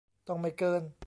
[0.27, 0.81] ต้องไม่เกิน